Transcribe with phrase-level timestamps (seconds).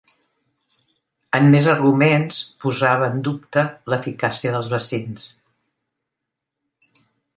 [1.39, 5.29] En més arguments, posava en dubte l’eficàcia dels vaccins.